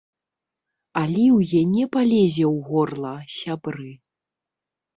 Аліўе 1.01 1.61
не 1.75 1.85
палезе 1.97 2.45
ў 2.53 2.55
горла, 2.73 3.15
сябры. 3.39 3.89